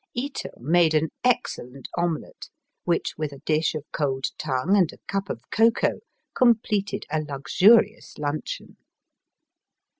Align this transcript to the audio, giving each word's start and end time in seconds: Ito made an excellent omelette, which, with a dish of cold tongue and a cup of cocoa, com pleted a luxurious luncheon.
Ito 0.15 0.49
made 0.57 0.95
an 0.95 1.09
excellent 1.23 1.87
omelette, 1.95 2.49
which, 2.85 3.13
with 3.19 3.31
a 3.31 3.37
dish 3.45 3.75
of 3.75 3.83
cold 3.91 4.25
tongue 4.39 4.75
and 4.75 4.91
a 4.91 4.97
cup 5.07 5.29
of 5.29 5.43
cocoa, 5.51 5.99
com 6.33 6.55
pleted 6.55 7.03
a 7.11 7.21
luxurious 7.21 8.17
luncheon. 8.17 8.77